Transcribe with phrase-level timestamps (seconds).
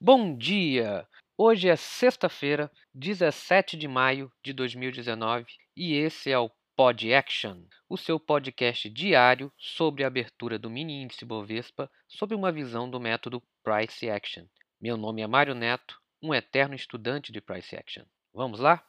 [0.00, 1.08] Bom dia!
[1.36, 7.96] Hoje é sexta-feira, 17 de maio de 2019 e esse é o Pod Action, o
[7.96, 13.42] seu podcast diário sobre a abertura do mini índice Bovespa sob uma visão do método
[13.64, 14.46] Price Action.
[14.80, 18.04] Meu nome é Mário Neto, um eterno estudante de Price Action.
[18.32, 18.86] Vamos lá?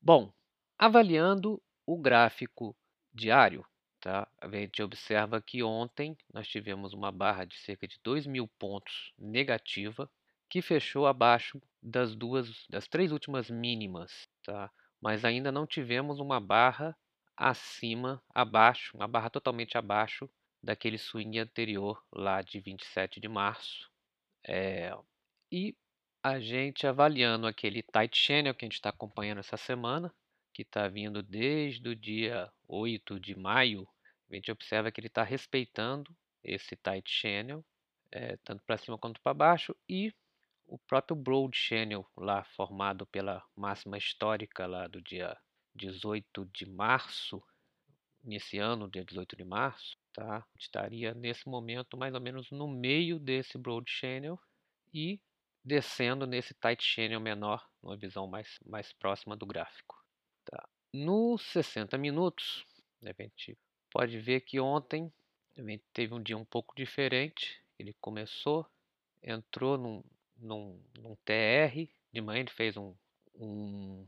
[0.00, 0.32] Bom,
[0.78, 2.76] avaliando o gráfico
[3.12, 3.66] diário,
[4.00, 4.28] tá?
[4.40, 9.12] a gente observa que ontem nós tivemos uma barra de cerca de 2 mil pontos
[9.18, 10.08] negativa,
[10.52, 14.70] que fechou abaixo das duas, das três últimas mínimas, tá?
[15.00, 16.94] Mas ainda não tivemos uma barra
[17.34, 20.28] acima, abaixo, uma barra totalmente abaixo
[20.62, 23.90] daquele swing anterior lá de 27 de março.
[24.46, 24.94] É,
[25.50, 25.74] e
[26.22, 30.14] a gente avaliando aquele tight channel que a gente está acompanhando essa semana,
[30.52, 33.88] que está vindo desde o dia 8 de maio,
[34.30, 36.14] a gente observa que ele está respeitando
[36.44, 37.64] esse tight channel,
[38.10, 40.12] é, tanto para cima quanto para baixo, e
[40.72, 45.36] o próprio Broad Channel lá formado pela máxima histórica lá do dia
[45.74, 47.42] 18 de março,
[48.24, 50.42] nesse ano, dia 18 de março, tá?
[50.58, 54.40] Estaria nesse momento mais ou menos no meio desse Broad Channel
[54.94, 55.20] e
[55.62, 60.02] descendo nesse Tight Channel menor, uma visão mais, mais próxima do gráfico.
[60.46, 60.66] Tá?
[60.90, 62.64] Nos 60 minutos,
[63.04, 63.58] a gente
[63.90, 65.12] pode ver que ontem
[65.92, 67.62] teve um dia um pouco diferente.
[67.78, 68.66] Ele começou,
[69.22, 70.02] entrou num,
[70.42, 72.94] num, num TR, de manhã ele fez um,
[73.34, 74.06] um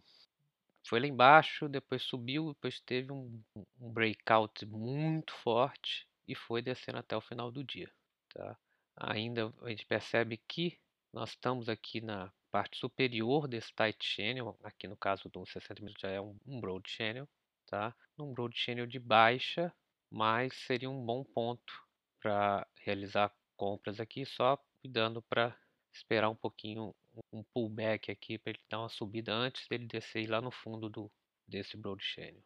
[0.86, 3.42] foi lá embaixo, depois subiu, depois teve um,
[3.80, 7.90] um, breakout muito forte e foi descendo até o final do dia.
[8.34, 8.56] Tá?
[8.96, 10.78] Ainda a gente percebe que
[11.12, 16.02] nós estamos aqui na parte superior desse tight channel, aqui no caso do 60 minutos
[16.02, 17.28] já é um, um broad channel,
[17.66, 17.94] tá?
[18.16, 19.72] Num broad channel de baixa,
[20.10, 21.72] mas seria um bom ponto
[22.20, 25.56] para realizar compras aqui, só cuidando para
[25.94, 26.94] esperar um pouquinho
[27.32, 31.10] um pullback aqui para ele dar uma subida antes dele descer lá no fundo do,
[31.46, 32.42] desse broad channel.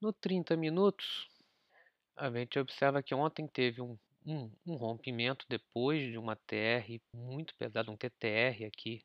[0.00, 1.28] No 30 minutos,
[2.16, 7.54] a gente observa que ontem teve um, um, um rompimento depois de uma TR muito
[7.56, 9.04] pesada, um TTR aqui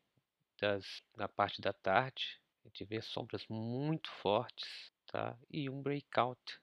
[0.59, 2.39] das, na parte da tarde.
[2.63, 5.37] A gente vê sombras muito fortes tá?
[5.49, 6.59] e um breakout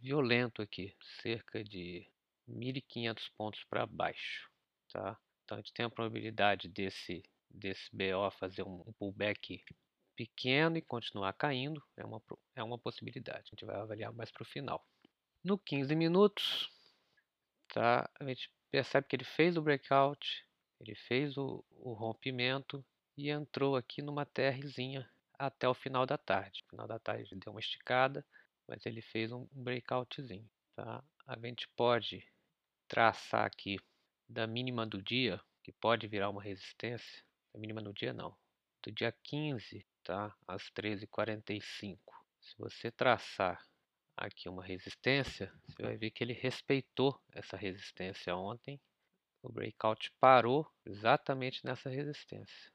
[0.00, 2.06] violento aqui, cerca de
[2.48, 4.50] 1.500 pontos para baixo.
[4.92, 5.18] Tá?
[5.44, 9.62] Então a gente tem a probabilidade desse, desse BO fazer um, pullback
[10.16, 12.22] pequeno e continuar caindo, é uma,
[12.54, 13.40] é uma possibilidade.
[13.46, 14.86] A gente vai avaliar mais para o final.
[15.42, 16.70] No 15 minutos,
[17.68, 20.46] tá, a gente percebe que ele fez o breakout,
[20.80, 22.84] ele fez o, o rompimento
[23.16, 26.62] e entrou aqui numa TRzinha até o final da tarde.
[26.64, 28.24] No final da tarde ele deu uma esticada,
[28.66, 30.48] mas ele fez um breakoutzinho.
[30.74, 31.04] Tá?
[31.26, 32.26] A gente pode
[32.88, 33.78] traçar aqui
[34.28, 37.24] da mínima do dia, que pode virar uma resistência,
[37.54, 38.36] a mínima no dia não,
[38.82, 41.98] do dia 15 tá, às 13h45.
[42.40, 43.64] Se você traçar
[44.16, 48.80] aqui uma resistência, você vai ver que ele respeitou essa resistência ontem.
[49.42, 52.72] O breakout parou exatamente nessa resistência.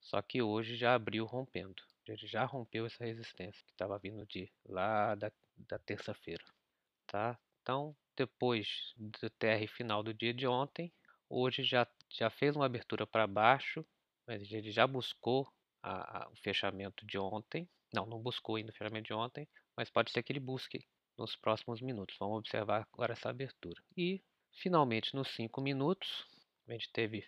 [0.00, 1.82] Só que hoje já abriu rompendo.
[2.06, 6.44] Ele já rompeu essa resistência que estava vindo de lá da, da terça-feira.
[7.06, 7.38] Tá?
[7.62, 10.92] Então, depois do TR final do dia de ontem,
[11.28, 13.84] hoje já, já fez uma abertura para baixo,
[14.26, 15.48] mas ele já buscou
[15.82, 17.68] a, a, o fechamento de ontem.
[17.92, 20.86] Não, não buscou ainda o fechamento de ontem, mas pode ser que ele busque
[21.16, 22.16] nos próximos minutos.
[22.18, 23.80] Vamos observar agora essa abertura.
[23.96, 24.22] E,
[24.52, 26.26] finalmente, nos 5 minutos,
[26.66, 27.24] a gente teve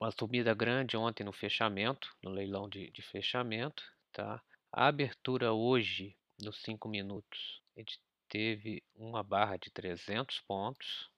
[0.00, 3.82] uma subida grande ontem no fechamento, no leilão de, de fechamento.
[4.12, 4.42] Tá?
[4.72, 11.10] A abertura hoje, nos 5 minutos, a gente teve uma barra de 300 pontos,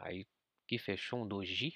[0.00, 0.26] aí
[0.66, 1.74] que fechou um doji,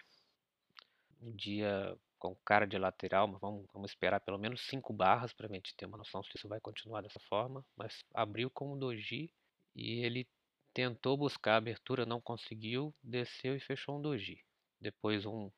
[1.21, 5.47] um dia com cara de lateral, mas vamos, vamos esperar pelo menos 5 barras para
[5.47, 8.78] a gente ter uma noção se isso vai continuar dessa forma, mas abriu com um
[8.78, 9.33] doji
[9.75, 10.28] e ele
[10.72, 14.41] tentou buscar a abertura, não conseguiu, desceu e fechou um doji.
[14.81, 15.50] Depois um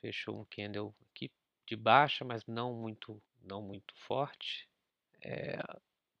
[0.00, 1.30] fechou um candle aqui
[1.66, 4.68] de baixa, mas não muito, não muito forte.
[5.22, 5.58] É,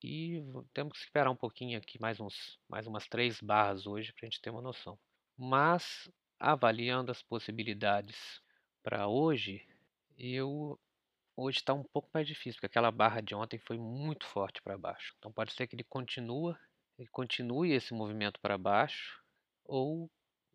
[0.02, 0.42] e
[0.72, 4.30] temos que esperar um pouquinho aqui, mais, uns, mais umas três barras hoje para a
[4.30, 4.98] gente ter uma noção.
[5.36, 8.40] Mas, avaliando as possibilidades
[8.82, 9.66] para hoje,
[10.16, 10.78] eu
[11.36, 14.76] hoje está um pouco mais difícil, porque aquela barra de ontem foi muito forte para
[14.76, 15.14] baixo.
[15.18, 16.54] Então pode ser que ele continue,
[16.98, 19.22] ele continue esse movimento para baixo,
[19.64, 20.10] ou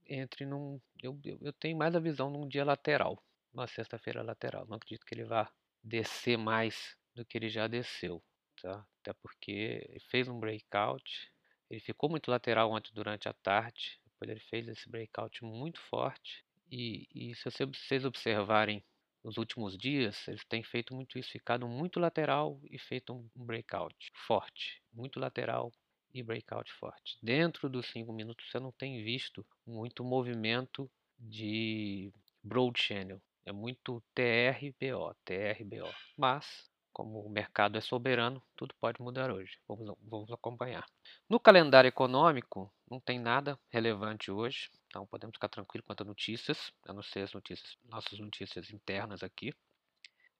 [0.08, 0.80] entre num.
[1.02, 3.22] Eu, eu, eu tenho mais a visão num dia lateral,
[3.54, 4.66] uma sexta-feira lateral.
[4.68, 5.52] Não acredito que ele vá
[5.84, 8.22] descer mais do que ele já desceu
[8.62, 8.86] tá?
[9.02, 11.32] Até porque ele fez um breakout,
[11.70, 16.44] ele ficou muito lateral ontem durante a tarde, depois ele fez esse breakout muito forte.
[16.72, 18.84] E, e se vocês observarem
[19.24, 23.96] nos últimos dias, eles têm feito muito isso, ficado muito lateral e feito um breakout
[24.28, 25.72] forte, muito lateral
[26.14, 27.18] e breakout forte.
[27.22, 32.14] Dentro dos 5 minutos você não tem visto muito movimento de
[32.44, 35.94] broad channel, é muito TRBO, TRBO.
[36.18, 39.60] Mas como o mercado é soberano, tudo pode mudar hoje.
[39.68, 40.86] Vamos, vamos acompanhar.
[41.28, 46.72] No calendário econômico, não tem nada relevante hoje, então podemos ficar tranquilos quanto a notícias,
[46.88, 49.54] a não ser as notícias, nossas notícias internas aqui.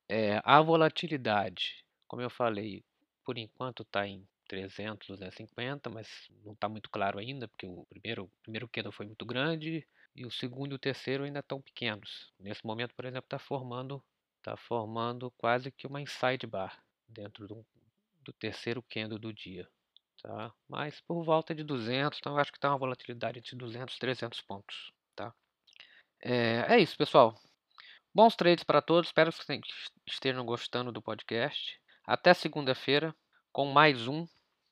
[0.08, 2.86] É, a volatilidade, como eu falei,
[3.26, 6.08] por enquanto está em 300, 250, mas
[6.46, 9.86] não está muito claro ainda, porque o primeiro, o primeiro candle foi muito grande
[10.16, 12.32] e o segundo e o terceiro ainda estão pequenos.
[12.40, 14.02] Nesse momento, por exemplo, está formando
[14.46, 17.66] está formando quase que uma inside bar dentro do,
[18.22, 19.68] do terceiro candle do dia.
[20.22, 20.54] Tá?
[20.70, 24.00] Mas por volta de 200, então eu acho que está uma volatilidade entre 200 e
[24.00, 24.94] 300 pontos.
[25.16, 25.34] Tá?
[26.22, 27.36] É, é isso, pessoal.
[28.14, 29.10] Bons trades para todos.
[29.10, 29.62] Espero que
[30.08, 31.82] estejam gostando do podcast.
[32.06, 33.16] Até segunda-feira
[33.52, 34.28] com mais um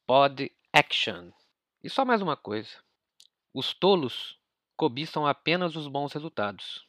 [0.05, 1.31] Pod Action.
[1.83, 2.77] E só mais uma coisa:
[3.53, 4.39] os tolos
[4.77, 6.87] cobiçam apenas os bons resultados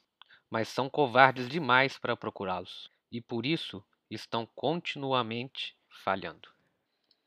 [0.55, 6.54] mas são covardes demais para procurá-los e por isso estão continuamente falhando.